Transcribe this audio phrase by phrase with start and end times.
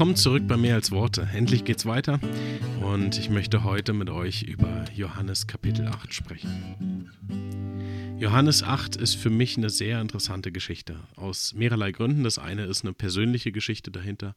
[0.00, 1.28] Willkommen zurück bei Mehr als Worte.
[1.34, 2.20] Endlich geht's weiter
[2.80, 6.89] und ich möchte heute mit euch über Johannes Kapitel 8 sprechen.
[8.20, 11.00] Johannes 8 ist für mich eine sehr interessante Geschichte.
[11.16, 12.22] Aus mehrerlei Gründen.
[12.22, 14.36] Das eine ist eine persönliche Geschichte dahinter.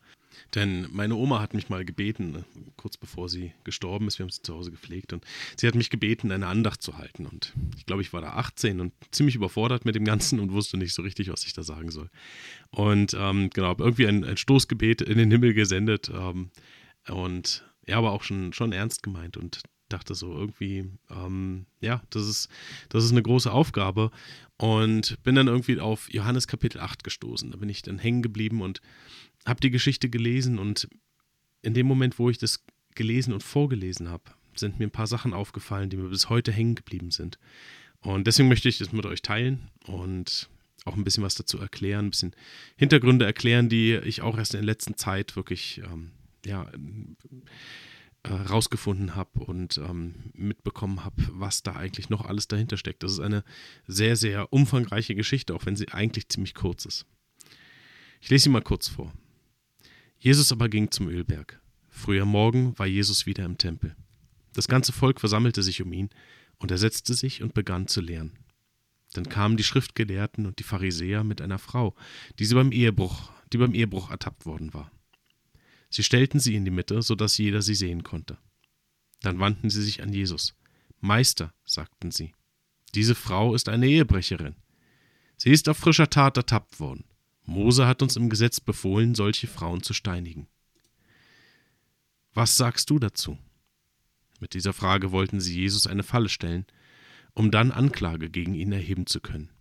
[0.56, 2.46] Denn meine Oma hat mich mal gebeten,
[2.78, 5.26] kurz bevor sie gestorben ist, wir haben sie zu Hause gepflegt, und
[5.58, 7.26] sie hat mich gebeten, eine Andacht zu halten.
[7.26, 10.78] Und ich glaube, ich war da 18 und ziemlich überfordert mit dem Ganzen und wusste
[10.78, 12.10] nicht so richtig, was ich da sagen soll.
[12.72, 16.52] Und ähm, genau, irgendwie ein, ein, Stoßgebet in den Himmel gesendet ähm,
[17.10, 19.36] und ja, aber auch schon, schon ernst gemeint.
[19.36, 19.62] Und
[19.94, 22.50] dachte so irgendwie, ähm, ja, das ist,
[22.90, 24.12] das ist eine große Aufgabe.
[24.58, 27.52] Und bin dann irgendwie auf Johannes Kapitel 8 gestoßen.
[27.52, 28.82] Da bin ich dann hängen geblieben und
[29.46, 30.60] habe die Geschichte gelesen.
[30.60, 30.88] Und
[31.62, 32.64] in dem Moment, wo ich das
[32.96, 34.24] gelesen und vorgelesen habe,
[34.56, 37.40] sind mir ein paar Sachen aufgefallen, die mir bis heute hängen geblieben sind.
[38.02, 40.50] Und deswegen möchte ich das mit euch teilen und
[40.86, 42.36] auch ein bisschen was dazu erklären, ein bisschen
[42.76, 46.12] Hintergründe erklären, die ich auch erst in der letzten Zeit wirklich ähm,
[46.46, 46.70] ja,
[48.32, 53.04] rausgefunden habe und ähm, mitbekommen habe, was da eigentlich noch alles dahinter steckt.
[53.04, 53.44] Das ist eine
[53.88, 57.06] sehr, sehr umfangreiche Geschichte, auch wenn sie eigentlich ziemlich kurz ist.
[58.22, 59.14] Ich lese sie mal kurz vor.
[60.18, 61.60] Jesus aber ging zum Ölberg.
[61.90, 63.96] Früher Morgen war Jesus wieder im Tempel.
[64.54, 66.10] Das ganze Volk versammelte sich um ihn,
[66.58, 68.32] und er setzte sich und begann zu lehren.
[69.14, 71.94] Dann kamen die Schriftgelehrten und die Pharisäer mit einer Frau,
[72.40, 74.92] die sie beim Ehebruch, die beim Ehebruch ertappt worden war.
[75.94, 78.40] Sie stellten sie in die Mitte, so dass jeder sie sehen konnte.
[79.22, 80.56] Dann wandten sie sich an Jesus.
[81.02, 82.34] Meister, sagten sie,
[82.96, 84.56] diese Frau ist eine Ehebrecherin.
[85.38, 87.04] Sie ist auf frischer Tat ertappt worden.
[87.46, 90.48] Mose hat uns im Gesetz befohlen, solche Frauen zu steinigen.
[92.34, 93.38] Was sagst du dazu?
[94.40, 96.66] Mit dieser Frage wollten sie Jesus eine Falle stellen,
[97.36, 99.52] um dann Anklage gegen ihn erheben zu können.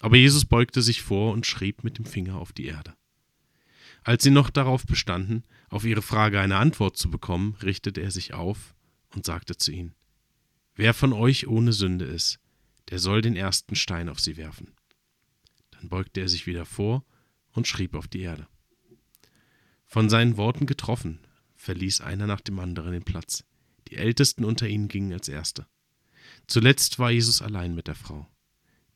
[0.00, 2.94] Aber Jesus beugte sich vor und schrieb mit dem Finger auf die Erde.
[4.04, 8.34] Als sie noch darauf bestanden, auf ihre Frage eine Antwort zu bekommen, richtete er sich
[8.34, 8.74] auf
[9.14, 9.94] und sagte zu ihnen,
[10.76, 12.38] Wer von euch ohne Sünde ist,
[12.90, 14.74] der soll den ersten Stein auf sie werfen.
[15.70, 17.04] Dann beugte er sich wieder vor
[17.52, 18.46] und schrieb auf die Erde.
[19.86, 21.20] Von seinen Worten getroffen,
[21.56, 23.44] verließ einer nach dem anderen den Platz.
[23.88, 25.66] Die Ältesten unter ihnen gingen als Erste.
[26.46, 28.28] Zuletzt war Jesus allein mit der Frau,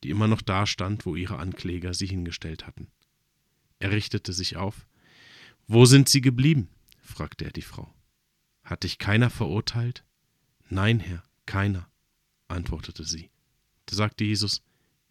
[0.02, 2.88] die immer noch da stand, wo ihre Ankläger sie hingestellt hatten.
[3.78, 4.87] Er richtete sich auf,
[5.68, 6.68] wo sind Sie geblieben?
[7.02, 7.94] fragte er die Frau.
[8.64, 10.04] Hat dich keiner verurteilt?
[10.70, 11.90] Nein, Herr, keiner,
[12.48, 13.30] antwortete sie.
[13.86, 14.62] Da sagte Jesus,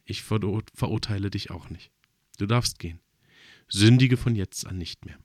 [0.03, 1.91] ich verurteile dich auch nicht.
[2.37, 2.99] Du darfst gehen.
[3.67, 5.19] Sündige von jetzt an nicht mehr.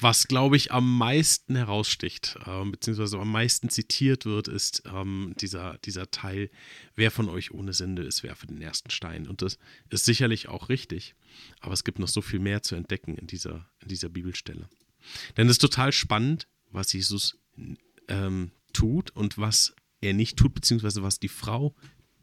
[0.00, 5.78] Was, glaube ich, am meisten heraussticht, äh, beziehungsweise am meisten zitiert wird, ist ähm, dieser,
[5.78, 6.50] dieser Teil,
[6.96, 9.28] wer von euch ohne Sünde ist, werfe den ersten Stein.
[9.28, 9.58] Und das
[9.90, 11.14] ist sicherlich auch richtig,
[11.60, 14.68] aber es gibt noch so viel mehr zu entdecken in dieser, in dieser Bibelstelle.
[15.36, 17.38] Denn es ist total spannend, was Jesus
[18.08, 21.74] ähm, tut und was er nicht tut, beziehungsweise was die Frau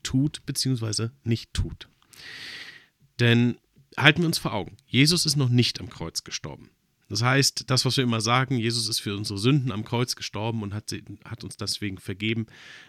[0.03, 1.87] tut, beziehungsweise nicht tut.
[3.19, 3.57] Denn
[3.97, 6.69] halten wir uns vor Augen, Jesus ist noch nicht am Kreuz gestorben.
[7.11, 10.63] Das heißt, das, was wir immer sagen, Jesus ist für unsere Sünden am Kreuz gestorben
[10.63, 10.95] und hat,
[11.25, 12.45] hat uns deswegen vergeben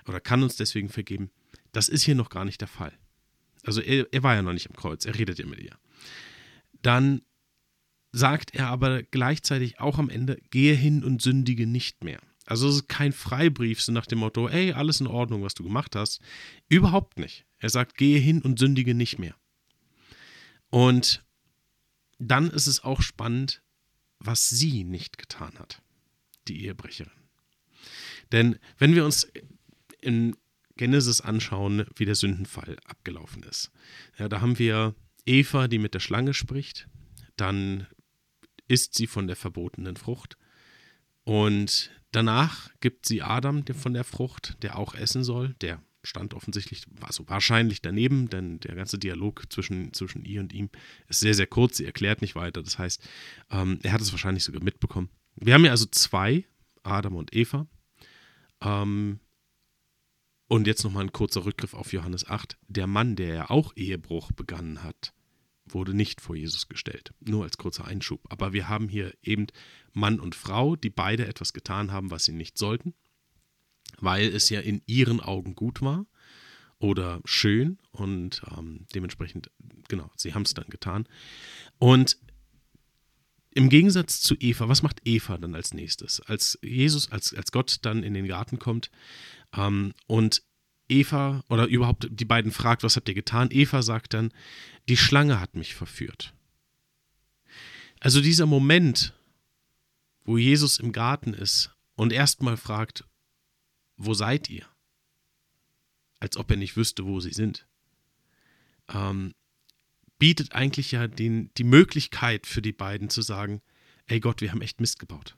[0.07, 1.33] oder kann uns deswegen vergeben,
[1.73, 2.97] das ist hier noch gar nicht der Fall.
[3.65, 5.77] Also er, er war ja noch nicht am Kreuz, er redet ja mit ihr.
[6.83, 7.23] Dann
[8.13, 12.21] sagt er aber gleichzeitig auch am Ende, gehe hin und sündige nicht mehr.
[12.47, 15.65] Also es ist kein Freibrief so nach dem Motto, ey, alles in Ordnung, was du
[15.65, 16.21] gemacht hast.
[16.69, 17.45] Überhaupt nicht.
[17.59, 19.35] Er sagt, gehe hin und sündige nicht mehr.
[20.71, 21.25] Und
[22.21, 23.63] dann ist es auch spannend,
[24.25, 25.83] was sie nicht getan hat,
[26.49, 27.13] die Ehebrecherin.
[28.31, 29.31] Denn wenn wir uns
[30.01, 30.37] in
[30.77, 33.71] Genesis anschauen, wie der Sündenfall abgelaufen ist,
[34.19, 34.95] ja, da haben wir
[35.27, 36.89] Eva, die mit der Schlange spricht,
[37.37, 37.87] dann
[38.69, 40.37] isst sie von der verbotenen Frucht
[41.25, 46.85] und danach gibt sie Adam von der Frucht, der auch essen soll, der stand offensichtlich,
[47.01, 50.69] also wahrscheinlich daneben, denn der ganze Dialog zwischen, zwischen ihr und ihm
[51.09, 51.77] ist sehr, sehr kurz.
[51.77, 52.63] Sie erklärt nicht weiter.
[52.63, 53.03] Das heißt,
[53.51, 55.11] ähm, er hat es wahrscheinlich sogar mitbekommen.
[55.37, 56.45] Wir haben ja also zwei,
[56.83, 57.67] Adam und Eva.
[58.61, 59.21] Ähm,
[60.49, 62.59] und jetzt nochmal ein kurzer Rückgriff auf Johannes 8.
[62.69, 65.15] Der Mann, der ja auch Ehebruch begangen hat,
[65.65, 67.15] wurde nicht vor Jesus gestellt.
[67.21, 68.21] Nur als kurzer Einschub.
[68.29, 69.47] Aber wir haben hier eben
[69.93, 72.95] Mann und Frau, die beide etwas getan haben, was sie nicht sollten
[74.03, 76.07] weil es ja in ihren Augen gut war
[76.79, 79.51] oder schön und ähm, dementsprechend,
[79.89, 81.07] genau, sie haben es dann getan.
[81.79, 82.19] Und
[83.55, 86.21] im Gegensatz zu Eva, was macht Eva dann als nächstes?
[86.21, 88.91] Als Jesus, als, als Gott dann in den Garten kommt
[89.55, 90.43] ähm, und
[90.89, 93.49] Eva oder überhaupt die beiden fragt, was habt ihr getan?
[93.51, 94.33] Eva sagt dann,
[94.89, 96.35] die Schlange hat mich verführt.
[98.01, 99.15] Also dieser Moment,
[100.25, 103.05] wo Jesus im Garten ist und erstmal fragt,
[104.05, 104.67] wo seid ihr?
[106.21, 107.67] Als ob er nicht wüsste, wo sie sind.
[108.89, 109.35] Ähm,
[110.19, 113.61] bietet eigentlich ja den, die Möglichkeit für die beiden zu sagen,
[114.07, 115.37] ey Gott, wir haben echt Mist gebaut.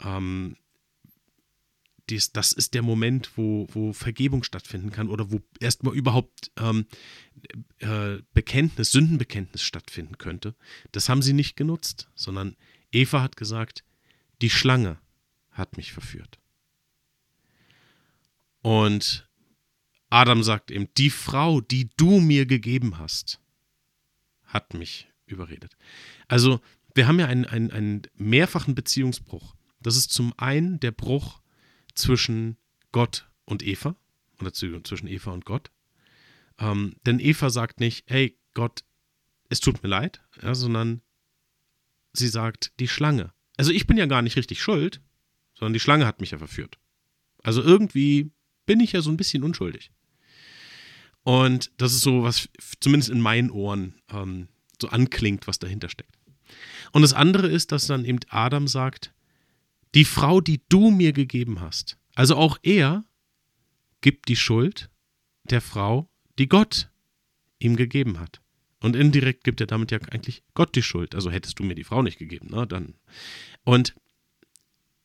[0.00, 0.56] Ähm,
[2.10, 6.86] dies, das ist der Moment, wo, wo Vergebung stattfinden kann oder wo erstmal überhaupt ähm,
[7.78, 10.54] äh, Bekenntnis, Sündenbekenntnis stattfinden könnte.
[10.92, 12.56] Das haben sie nicht genutzt, sondern
[12.92, 13.84] Eva hat gesagt,
[14.40, 14.98] die Schlange
[15.50, 16.38] hat mich verführt.
[18.68, 19.26] Und
[20.10, 23.40] Adam sagt ihm, die Frau, die du mir gegeben hast,
[24.44, 25.74] hat mich überredet.
[26.26, 26.60] Also
[26.94, 29.56] wir haben ja einen, einen, einen mehrfachen Beziehungsbruch.
[29.80, 31.40] Das ist zum einen der Bruch
[31.94, 32.58] zwischen
[32.92, 33.96] Gott und Eva
[34.38, 35.70] oder zwischen Eva und Gott.
[36.58, 38.84] Ähm, denn Eva sagt nicht, hey Gott,
[39.48, 41.00] es tut mir leid, ja, sondern
[42.12, 43.32] sie sagt, die Schlange.
[43.56, 45.00] Also ich bin ja gar nicht richtig schuld,
[45.54, 46.78] sondern die Schlange hat mich ja verführt.
[47.42, 48.30] Also irgendwie
[48.68, 49.90] bin ich ja so ein bisschen unschuldig.
[51.24, 52.50] Und das ist so, was
[52.80, 54.48] zumindest in meinen Ohren ähm,
[54.80, 56.14] so anklingt, was dahinter steckt.
[56.92, 59.14] Und das andere ist, dass dann eben Adam sagt,
[59.94, 61.96] die Frau, die du mir gegeben hast.
[62.14, 63.04] Also auch er
[64.02, 64.90] gibt die Schuld
[65.44, 66.90] der Frau, die Gott
[67.58, 68.42] ihm gegeben hat.
[68.80, 71.14] Und indirekt gibt er damit ja eigentlich Gott die Schuld.
[71.14, 72.66] Also hättest du mir die Frau nicht gegeben, ne?
[72.66, 72.94] Dann.
[73.64, 73.94] Und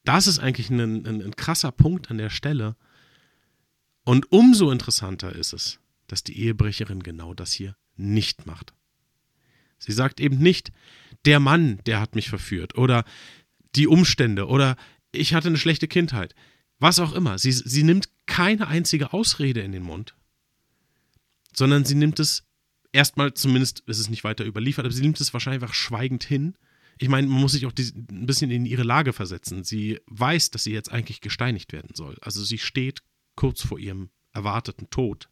[0.04, 2.76] das ist eigentlich ein, ein, ein krasser Punkt an der Stelle.
[4.04, 8.74] Und umso interessanter ist es, dass die Ehebrecherin genau das hier nicht macht.
[9.80, 10.72] Sie sagt eben nicht,
[11.26, 13.06] der Mann, der hat mich verführt oder
[13.76, 14.76] die Umstände oder
[15.12, 16.36] ich hatte eine schlechte Kindheit.
[16.80, 17.38] Was auch immer.
[17.38, 20.16] Sie, sie nimmt keine einzige Ausrede in den Mund,
[21.54, 22.44] sondern sie nimmt es
[22.92, 26.56] erstmal, zumindest ist es nicht weiter überliefert, aber sie nimmt es wahrscheinlich einfach schweigend hin.
[26.98, 29.64] Ich meine, man muss sich auch die, ein bisschen in ihre Lage versetzen.
[29.64, 32.18] Sie weiß, dass sie jetzt eigentlich gesteinigt werden soll.
[32.22, 33.02] Also sie steht
[33.36, 35.30] kurz vor ihrem erwarteten Tod.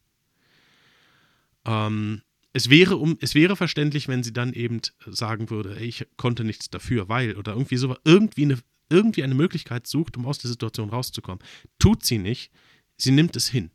[1.65, 2.21] Ähm,
[2.53, 6.69] es wäre, um, es wäre verständlich, wenn sie dann eben sagen würde, ich konnte nichts
[6.69, 8.59] dafür, weil oder irgendwie so irgendwie eine,
[8.89, 11.43] irgendwie eine Möglichkeit sucht, um aus der Situation rauszukommen.
[11.79, 12.51] Tut sie nicht,
[12.97, 13.71] sie nimmt es hin.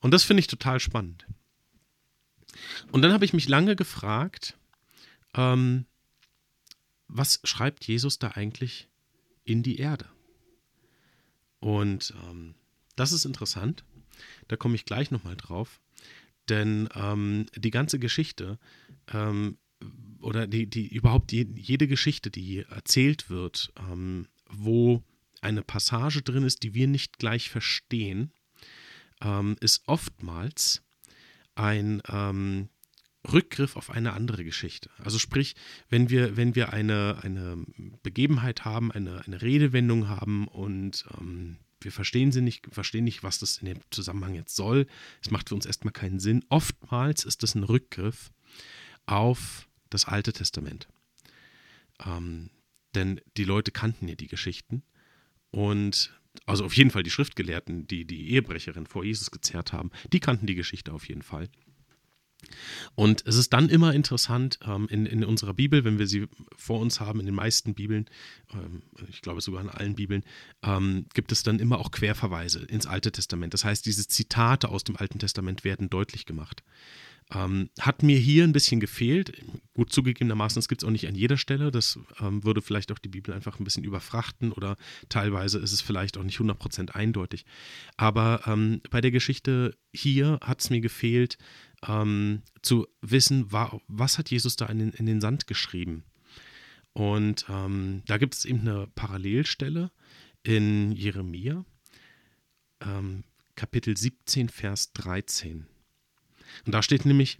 [0.00, 1.26] Und das finde ich total spannend.
[2.92, 4.56] Und dann habe ich mich lange gefragt,
[5.34, 5.86] ähm,
[7.08, 8.88] was schreibt Jesus da eigentlich
[9.44, 10.06] in die Erde?
[11.60, 12.54] Und ähm,
[12.96, 13.84] das ist interessant.
[14.48, 15.80] Da komme ich gleich nochmal drauf.
[16.48, 18.58] Denn ähm, die ganze Geschichte
[19.12, 19.58] ähm,
[20.20, 25.02] oder die, die überhaupt die, jede Geschichte, die erzählt wird, ähm, wo
[25.40, 28.32] eine Passage drin ist, die wir nicht gleich verstehen,
[29.22, 30.82] ähm, ist oftmals
[31.54, 32.68] ein ähm,
[33.30, 34.90] Rückgriff auf eine andere Geschichte.
[34.98, 35.54] Also sprich,
[35.88, 37.64] wenn wir, wenn wir eine, eine
[38.02, 43.38] Begebenheit haben, eine, eine Redewendung haben und ähm, wir verstehen sie nicht, verstehen nicht, was
[43.38, 44.86] das in dem Zusammenhang jetzt soll.
[45.22, 46.44] Es macht für uns erstmal keinen Sinn.
[46.48, 48.30] Oftmals ist das ein Rückgriff
[49.06, 50.88] auf das Alte Testament.
[52.04, 52.50] Ähm,
[52.94, 54.82] denn die Leute kannten ja die Geschichten
[55.50, 56.12] und
[56.46, 60.46] also auf jeden Fall die Schriftgelehrten, die die Ehebrecherin vor Jesus gezerrt haben, die kannten
[60.46, 61.48] die Geschichte auf jeden Fall.
[62.94, 66.80] Und es ist dann immer interessant, ähm, in, in unserer Bibel, wenn wir sie vor
[66.80, 68.06] uns haben, in den meisten Bibeln,
[68.52, 70.24] ähm, ich glaube sogar in allen Bibeln,
[70.62, 73.54] ähm, gibt es dann immer auch Querverweise ins Alte Testament.
[73.54, 76.62] Das heißt, diese Zitate aus dem Alten Testament werden deutlich gemacht.
[77.32, 79.32] Ähm, hat mir hier ein bisschen gefehlt.
[79.74, 81.70] Gut zugegebenermaßen, das gibt es auch nicht an jeder Stelle.
[81.70, 84.76] Das ähm, würde vielleicht auch die Bibel einfach ein bisschen überfrachten oder
[85.08, 87.44] teilweise ist es vielleicht auch nicht 100% eindeutig.
[87.96, 91.38] Aber ähm, bei der Geschichte hier hat es mir gefehlt,
[91.86, 96.04] ähm, zu wissen, war, was hat Jesus da in den, in den Sand geschrieben.
[96.92, 99.90] Und ähm, da gibt es eben eine Parallelstelle
[100.42, 101.64] in Jeremia,
[102.80, 105.66] ähm, Kapitel 17, Vers 13.
[106.66, 107.38] Und da steht nämlich,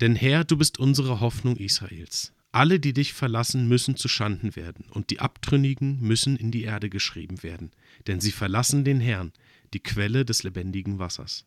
[0.00, 2.32] denn Herr, du bist unsere Hoffnung Israels.
[2.52, 6.88] Alle, die dich verlassen, müssen zu Schanden werden, und die Abtrünnigen müssen in die Erde
[6.88, 7.72] geschrieben werden,
[8.06, 9.32] denn sie verlassen den Herrn,
[9.74, 11.44] die Quelle des lebendigen Wassers.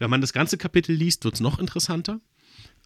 [0.00, 2.20] Wenn man das ganze Kapitel liest, wird es noch interessanter,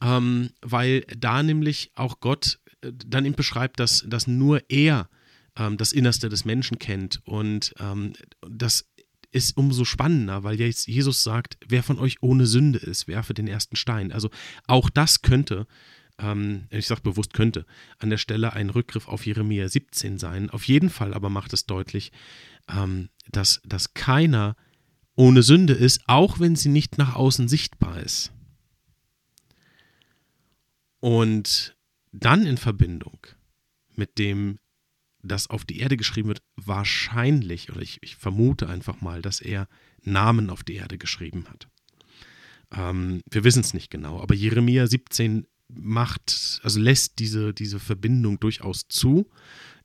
[0.03, 5.09] ähm, weil da nämlich auch Gott äh, dann eben beschreibt, dass, dass nur er
[5.57, 8.15] ähm, das Innerste des Menschen kennt und ähm,
[8.47, 8.87] das
[9.31, 13.49] ist umso spannender, weil jetzt Jesus sagt, wer von euch ohne Sünde ist, werfe den
[13.49, 14.13] ersten Stein.
[14.13, 14.31] Also
[14.67, 15.67] auch das könnte,
[16.19, 17.67] ähm, ich sage bewusst könnte,
[17.99, 20.51] an der Stelle ein Rückgriff auf Jeremia 17 sein.
[20.51, 22.13] Auf jeden Fall aber macht es deutlich,
[22.69, 24.57] ähm, dass, dass keiner
[25.17, 28.33] ohne Sünde ist, auch wenn sie nicht nach außen sichtbar ist.
[31.01, 31.77] Und
[32.13, 33.27] dann in Verbindung
[33.95, 34.59] mit dem,
[35.23, 39.69] das auf die Erde geschrieben wird, wahrscheinlich, oder ich, ich vermute einfach mal, dass er
[40.03, 41.69] Namen auf die Erde geschrieben hat.
[42.73, 48.41] Ähm, wir wissen es nicht genau, aber Jeremia 17 macht, also lässt diese, diese Verbindung
[48.41, 49.31] durchaus zu.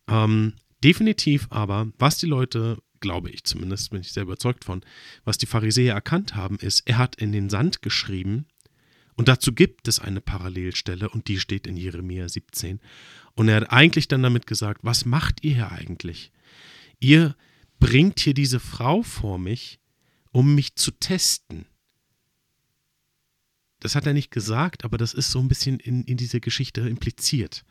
[0.07, 4.81] Ähm, definitiv aber, was die Leute, glaube ich zumindest, bin ich sehr überzeugt von,
[5.23, 8.45] was die Pharisäer erkannt haben, ist, er hat in den Sand geschrieben,
[9.19, 12.79] und dazu gibt es eine Parallelstelle und die steht in Jeremia 17.
[13.35, 16.31] Und er hat eigentlich dann damit gesagt, was macht ihr hier eigentlich?
[17.01, 17.35] Ihr
[17.81, 19.81] bringt hier diese Frau vor mich,
[20.31, 21.65] um mich zu testen.
[23.81, 26.87] Das hat er nicht gesagt, aber das ist so ein bisschen in, in diese Geschichte
[26.87, 27.65] impliziert.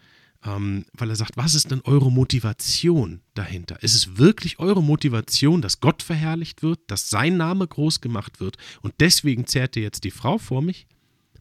[0.45, 3.83] Ähm, weil er sagt, was ist denn eure Motivation dahinter?
[3.83, 8.57] Ist es wirklich eure Motivation, dass Gott verherrlicht wird, dass sein Name groß gemacht wird
[8.81, 10.87] und deswegen zerrt ihr jetzt die Frau vor mich?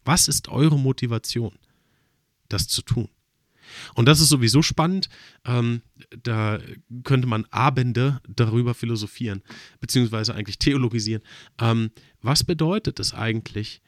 [0.04, 1.52] Was ist eure Motivation,
[2.48, 3.08] das zu tun?
[3.94, 5.08] Und das ist sowieso spannend.
[5.44, 5.82] Ähm,
[6.22, 6.58] da
[7.04, 9.42] könnte man Abende darüber philosophieren,
[9.80, 11.22] beziehungsweise eigentlich theologisieren.
[11.60, 11.90] Ähm,
[12.20, 13.82] was bedeutet es eigentlich,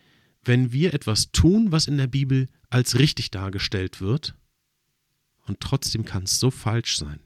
[0.45, 4.35] wenn wir etwas tun, was in der Bibel als richtig dargestellt wird,
[5.51, 7.21] und trotzdem kann es so falsch sein?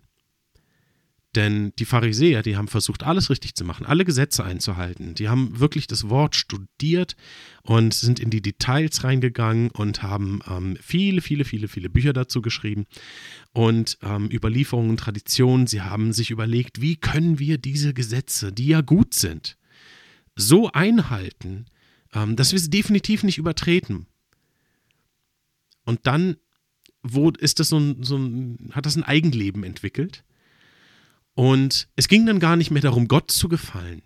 [1.34, 5.14] Denn die Pharisäer, die haben versucht, alles richtig zu machen, alle Gesetze einzuhalten.
[5.14, 7.16] Die haben wirklich das Wort studiert
[7.62, 12.40] und sind in die Details reingegangen und haben ähm, viele, viele, viele, viele Bücher dazu
[12.40, 12.86] geschrieben
[13.52, 15.66] und ähm, Überlieferungen, Traditionen.
[15.66, 19.58] Sie haben sich überlegt, wie können wir diese Gesetze, die ja gut sind,
[20.36, 21.66] so einhalten,
[22.14, 24.06] ähm, dass wir sie definitiv nicht übertreten.
[25.84, 26.36] Und dann
[27.04, 30.24] wo ist das so ein, so ein, hat das ein Eigenleben entwickelt
[31.34, 34.02] und es ging dann gar nicht mehr darum, Gott zu gefallen,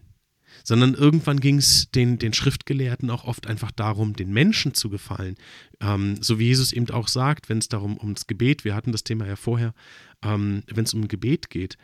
[0.65, 5.37] sondern irgendwann ging es den, den Schriftgelehrten auch oft einfach darum, den Menschen zu gefallen.
[5.81, 9.05] Ähm, so wie Jesus eben auch sagt, wenn es darum ums Gebet, wir hatten das
[9.05, 9.75] Thema ja vorher,
[10.23, 11.79] ähm, wenn es um Gebet geht,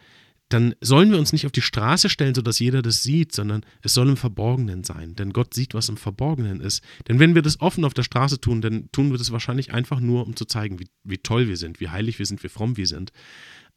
[0.54, 3.92] dann sollen wir uns nicht auf die Straße stellen, sodass jeder das sieht, sondern es
[3.92, 5.16] soll im Verborgenen sein.
[5.16, 6.80] Denn Gott sieht, was im Verborgenen ist.
[7.08, 9.98] Denn wenn wir das offen auf der Straße tun, dann tun wir das wahrscheinlich einfach
[9.98, 12.76] nur, um zu zeigen, wie, wie toll wir sind, wie heilig wir sind, wie fromm
[12.76, 13.10] wir sind.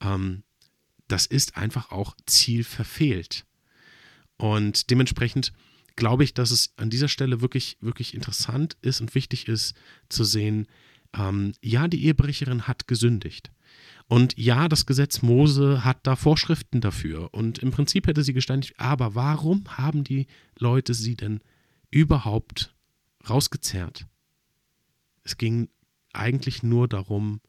[0.01, 0.43] Ähm,
[1.07, 3.48] das ist einfach auch Ziel verfehlt.
[4.38, 5.53] Und dementsprechend
[5.96, 9.75] glaube ich, dass es an dieser Stelle wirklich, wirklich interessant ist und wichtig ist
[10.10, 10.67] zu sehen,
[11.17, 13.50] ähm, ja, die Ehebrecherin hat gesündigt.
[14.08, 17.34] Und ja, das Gesetz Mose hat da Vorschriften dafür.
[17.34, 21.42] Und im Prinzip hätte sie gesteinigt, aber warum haben die Leute sie denn
[21.92, 22.74] überhaupt
[23.30, 24.08] rausgezerrt?
[25.24, 25.68] Es ging
[26.14, 27.42] eigentlich nur darum,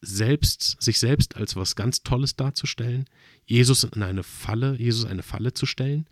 [0.00, 3.06] selbst, sich selbst als was ganz Tolles darzustellen,
[3.46, 6.06] Jesus in eine Falle, Jesus eine Falle zu stellen.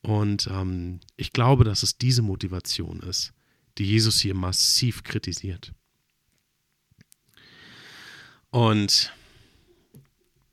[0.00, 3.32] Und ähm, ich glaube, dass es diese Motivation ist,
[3.76, 5.72] die Jesus hier massiv kritisiert.
[8.50, 9.12] Und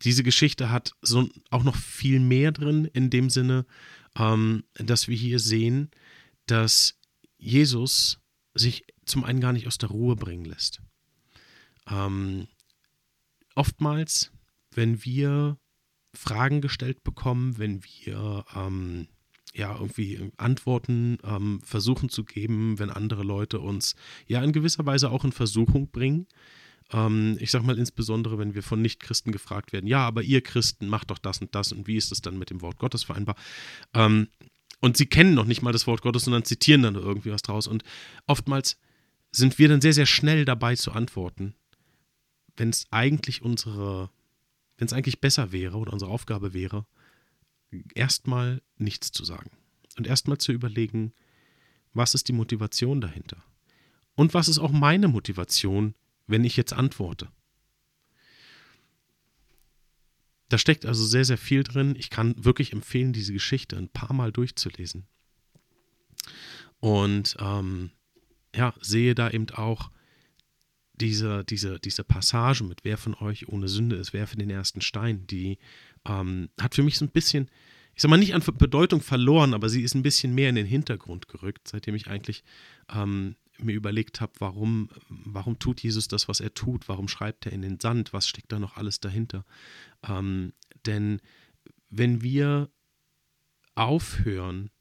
[0.02, 3.66] diese Geschichte hat so auch noch viel mehr drin, in dem Sinne,
[4.18, 5.90] ähm, dass wir hier sehen,
[6.46, 6.98] dass
[7.38, 8.20] Jesus
[8.54, 10.82] sich zum einen gar nicht aus der Ruhe bringen lässt.
[11.90, 12.48] Ähm,
[13.56, 14.32] oftmals,
[14.72, 15.58] wenn wir
[16.14, 19.08] Fragen gestellt bekommen, wenn wir ähm,
[19.54, 23.96] ja irgendwie Antworten ähm, versuchen zu geben, wenn andere Leute uns
[24.28, 26.28] ja in gewisser Weise auch in Versuchung bringen.
[26.92, 30.88] Ähm, ich sag mal insbesondere, wenn wir von Nichtchristen gefragt werden, ja, aber ihr Christen
[30.88, 33.36] macht doch das und das und wie ist das dann mit dem Wort Gottes vereinbar?
[33.94, 34.28] Ähm,
[34.82, 37.66] und sie kennen noch nicht mal das Wort Gottes, sondern zitieren dann irgendwie was draus.
[37.66, 37.84] Und
[38.28, 38.78] oftmals
[39.32, 41.56] sind wir dann sehr, sehr schnell dabei zu antworten
[42.58, 44.10] wenn es eigentlich unsere,
[44.78, 46.86] wenn es eigentlich besser wäre oder unsere Aufgabe wäre,
[47.94, 49.52] erstmal nichts zu sagen
[49.98, 51.14] und erstmal zu überlegen,
[51.94, 53.44] was ist die Motivation dahinter?
[54.16, 55.94] Und was ist auch meine Motivation,
[56.28, 57.30] wenn ich jetzt antworte?
[60.50, 61.96] Da steckt also sehr, sehr viel drin.
[61.98, 65.08] Ich kann wirklich empfehlen, diese Geschichte ein paar Mal durchzulesen.
[66.80, 67.92] Und ähm,
[68.56, 69.90] ja, sehe da eben auch,
[71.00, 74.82] diese, diese, diese Passage mit Wer von euch ohne Sünde ist, wer für den ersten
[74.82, 75.58] Stein, die
[76.06, 77.50] ähm, hat für mich so ein bisschen,
[77.96, 80.66] ich sag mal, nicht an Bedeutung verloren, aber sie ist ein bisschen mehr in den
[80.66, 82.44] Hintergrund gerückt, seitdem ich eigentlich
[82.94, 87.54] ähm, mir überlegt habe, warum, warum tut Jesus das, was er tut, warum schreibt er
[87.54, 89.46] in den Sand, was steckt da noch alles dahinter.
[90.08, 90.54] Ähm,
[90.86, 91.22] denn
[91.90, 92.70] wenn wir
[93.76, 94.72] aufhören,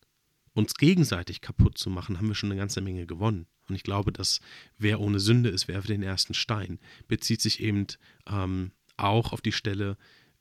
[0.54, 3.46] uns gegenseitig kaputt zu machen, haben wir schon eine ganze Menge gewonnen.
[3.68, 4.40] Und ich glaube, dass
[4.78, 6.78] wer ohne Sünde ist, werfe den ersten Stein,
[7.08, 7.86] bezieht sich eben
[8.26, 9.96] ähm, auch auf die Stelle,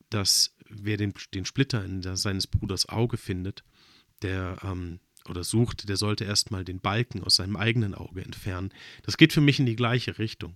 [0.10, 3.64] dass wer den, den Splitter in der, seines Bruders Auge findet,
[4.22, 5.00] der ähm,
[5.30, 8.72] oder sucht, der sollte erstmal den Balken aus seinem eigenen Auge entfernen.
[9.04, 10.56] Das geht für mich in die gleiche Richtung.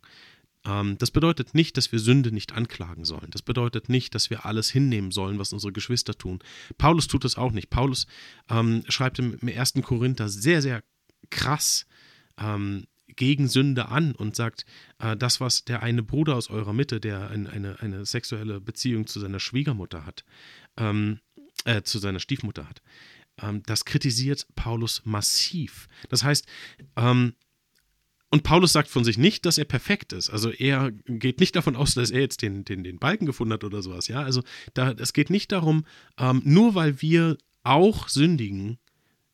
[0.65, 3.29] Ähm, das bedeutet nicht, dass wir Sünde nicht anklagen sollen.
[3.31, 6.39] Das bedeutet nicht, dass wir alles hinnehmen sollen, was unsere Geschwister tun.
[6.77, 7.69] Paulus tut das auch nicht.
[7.69, 8.07] Paulus
[8.49, 9.73] ähm, schreibt im, im 1.
[9.83, 10.83] Korinther sehr, sehr
[11.29, 11.85] krass
[12.37, 14.65] ähm, gegen Sünde an und sagt,
[14.99, 19.07] äh, das, was der eine Bruder aus eurer Mitte, der ein, eine, eine sexuelle Beziehung
[19.07, 20.23] zu seiner Schwiegermutter hat,
[20.77, 21.19] ähm,
[21.65, 22.81] äh, zu seiner Stiefmutter hat,
[23.41, 25.87] ähm, das kritisiert Paulus massiv.
[26.09, 26.45] Das heißt,
[26.95, 27.33] ähm,
[28.29, 30.29] und Paulus sagt von sich nicht, dass er perfekt ist.
[30.29, 33.63] Also er geht nicht davon aus, dass er jetzt den, den, den Balken gefunden hat
[33.63, 34.09] oder sowas.
[34.09, 35.85] Ja, also da, es geht nicht darum,
[36.17, 38.79] ähm, nur weil wir auch sündigen,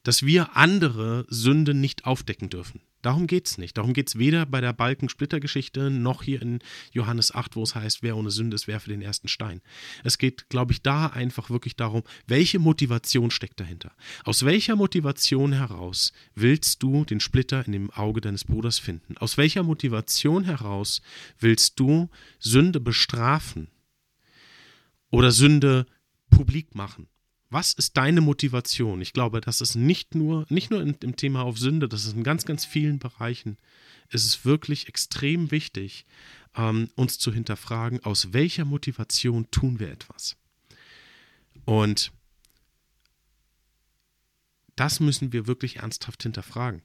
[0.04, 2.82] dass wir andere Sünden nicht aufdecken dürfen.
[3.04, 3.78] Darum geht es nicht.
[3.78, 6.60] Darum geht es weder bei der Balkensplittergeschichte noch hier in
[6.92, 9.62] Johannes 8, wo es heißt, wer ohne Sünde ist, werfe den ersten Stein.
[10.06, 13.92] Es geht, glaube ich, da einfach wirklich darum, welche Motivation steckt dahinter.
[14.24, 19.18] Aus welcher Motivation heraus willst du den Splitter in dem Auge deines Bruders finden?
[19.18, 21.02] Aus welcher Motivation heraus
[21.38, 23.68] willst du Sünde bestrafen
[25.10, 25.86] oder Sünde
[26.30, 27.08] publik machen?
[27.54, 29.00] Was ist deine Motivation?
[29.00, 32.24] Ich glaube, das ist nicht nur, nicht nur im, Thema auf Sünde, das ist in
[32.24, 33.60] ganz, ganz vielen Bereichen.
[34.10, 36.08] Es ist wirklich extrem wichtig,
[36.56, 40.36] ähm, uns zu hinterfragen, aus welcher Motivation tun wir etwas.
[41.64, 42.12] Und
[44.76, 46.82] das müssen wir wirklich ernsthaft hinterfragen.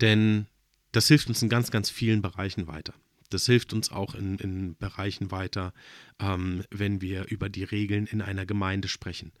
[0.00, 0.48] Denn
[0.90, 2.94] das hilft uns in ganz, ganz vielen Bereichen weiter.
[3.30, 5.72] Das hilft uns auch in, in Bereichen weiter,
[6.18, 9.32] ähm, wenn wir über die Regeln in einer Gemeinde sprechen.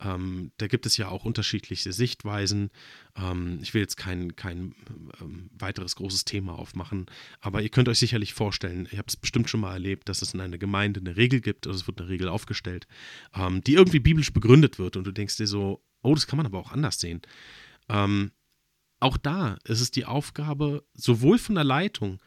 [0.00, 2.70] Ähm, da gibt es ja auch unterschiedliche Sichtweisen.
[3.16, 4.74] Ähm, ich will jetzt kein, kein
[5.20, 7.06] ähm, weiteres großes Thema aufmachen,
[7.40, 10.34] aber ihr könnt euch sicherlich vorstellen, ihr habt es bestimmt schon mal erlebt, dass es
[10.34, 12.86] in einer Gemeinde eine Regel gibt, oder es wird eine Regel aufgestellt,
[13.34, 16.46] ähm, die irgendwie biblisch begründet wird und du denkst dir so, oh, das kann man
[16.46, 17.22] aber auch anders sehen.
[17.88, 18.32] Ähm,
[19.00, 22.20] auch da ist es die Aufgabe, sowohl von der Leitung,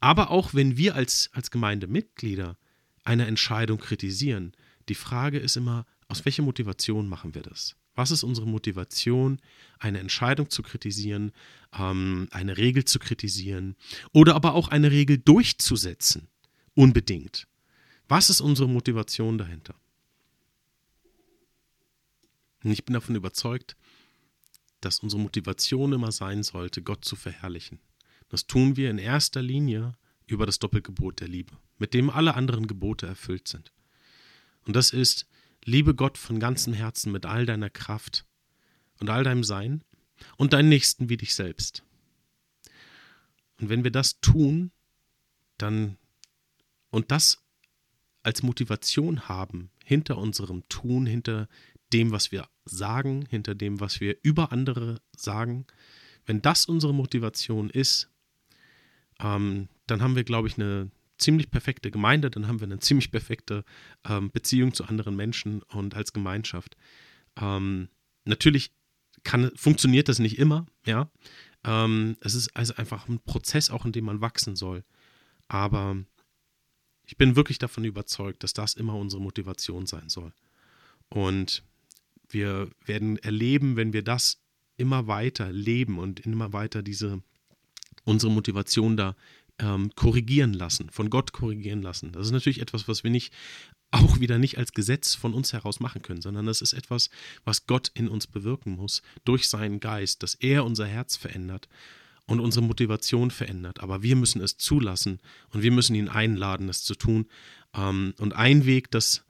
[0.00, 2.56] aber auch wenn wir als, als Gemeindemitglieder
[3.04, 4.52] eine Entscheidung kritisieren,
[4.88, 7.76] die Frage ist immer, aus welcher Motivation machen wir das?
[7.94, 9.40] Was ist unsere Motivation,
[9.78, 11.32] eine Entscheidung zu kritisieren,
[11.76, 13.76] ähm, eine Regel zu kritisieren
[14.12, 16.28] oder aber auch eine Regel durchzusetzen?
[16.74, 17.48] Unbedingt.
[18.06, 19.74] Was ist unsere Motivation dahinter?
[22.62, 23.76] Und ich bin davon überzeugt,
[24.80, 27.80] dass unsere Motivation immer sein sollte, Gott zu verherrlichen.
[28.28, 32.66] Das tun wir in erster Linie über das Doppelgebot der Liebe, mit dem alle anderen
[32.66, 33.72] Gebote erfüllt sind.
[34.66, 35.26] Und das ist,
[35.64, 38.26] liebe Gott von ganzem Herzen mit all deiner Kraft
[39.00, 39.82] und all deinem Sein
[40.36, 41.82] und deinen Nächsten wie dich selbst.
[43.60, 44.70] Und wenn wir das tun,
[45.56, 45.96] dann
[46.90, 47.42] und das
[48.22, 51.48] als Motivation haben hinter unserem Tun, hinter
[51.92, 55.66] dem, was wir sagen, hinter dem, was wir über andere sagen,
[56.26, 58.10] wenn das unsere Motivation ist,
[59.20, 63.10] ähm, dann haben wir, glaube ich, eine ziemlich perfekte Gemeinde, dann haben wir eine ziemlich
[63.10, 63.64] perfekte
[64.08, 66.76] ähm, Beziehung zu anderen Menschen und als Gemeinschaft.
[67.40, 67.88] Ähm,
[68.24, 68.72] natürlich
[69.24, 71.10] kann, funktioniert das nicht immer, ja.
[71.64, 74.84] Ähm, es ist also einfach ein Prozess, auch in dem man wachsen soll.
[75.48, 75.96] Aber
[77.04, 80.32] ich bin wirklich davon überzeugt, dass das immer unsere Motivation sein soll.
[81.08, 81.64] Und
[82.28, 84.40] wir werden erleben, wenn wir das
[84.76, 87.22] immer weiter leben und immer weiter diese
[88.04, 89.16] unsere Motivation da
[89.58, 92.12] ähm, korrigieren lassen, von Gott korrigieren lassen.
[92.12, 93.32] Das ist natürlich etwas, was wir nicht
[93.90, 97.08] auch wieder nicht als Gesetz von uns heraus machen können, sondern das ist etwas,
[97.44, 101.68] was Gott in uns bewirken muss, durch seinen Geist, dass er unser Herz verändert
[102.26, 103.80] und unsere Motivation verändert.
[103.80, 107.26] Aber wir müssen es zulassen und wir müssen ihn einladen, es zu tun.
[107.74, 109.24] Ähm, und ein Weg, das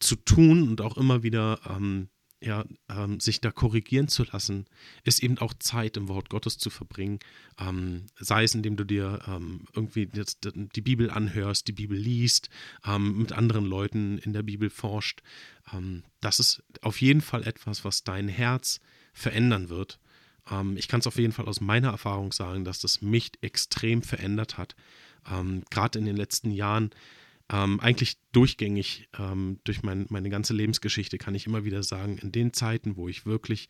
[0.00, 2.08] zu tun und auch immer wieder ähm,
[2.40, 4.66] ja, ähm, sich da korrigieren zu lassen,
[5.02, 7.18] ist eben auch Zeit im Wort Gottes zu verbringen.
[7.58, 12.48] Ähm, sei es, indem du dir ähm, irgendwie die Bibel anhörst, die Bibel liest,
[12.86, 15.22] ähm, mit anderen Leuten in der Bibel forscht.
[15.72, 18.80] Ähm, das ist auf jeden Fall etwas, was dein Herz
[19.12, 19.98] verändern wird.
[20.48, 24.02] Ähm, ich kann es auf jeden Fall aus meiner Erfahrung sagen, dass das mich extrem
[24.02, 24.76] verändert hat.
[25.68, 26.90] Gerade in den letzten Jahren
[27.50, 32.30] ähm, eigentlich durchgängig ähm, durch mein, meine ganze Lebensgeschichte kann ich immer wieder sagen, in
[32.30, 33.68] den Zeiten, wo ich wirklich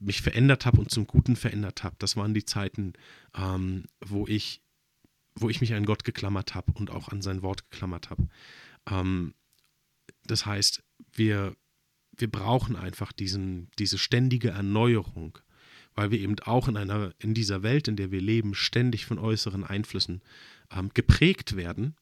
[0.00, 2.94] mich verändert habe und zum Guten verändert habe, das waren die Zeiten,
[3.36, 4.62] ähm, wo ich,
[5.36, 8.28] wo ich mich an Gott geklammert habe und auch an sein Wort geklammert habe.
[8.90, 9.34] Ähm,
[10.24, 10.82] das heißt,
[11.12, 11.54] wir,
[12.16, 15.38] wir brauchen einfach diesen, diese ständige Erneuerung,
[15.94, 19.18] weil wir eben auch in einer, in dieser Welt, in der wir leben, ständig von
[19.18, 20.22] äußeren Einflüssen
[20.74, 21.94] ähm, geprägt werden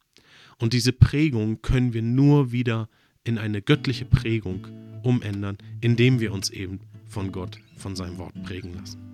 [0.60, 2.88] und diese Prägung können wir nur wieder
[3.24, 4.66] in eine göttliche Prägung
[5.02, 9.09] umändern, indem wir uns eben von Gott, von seinem Wort prägen lassen.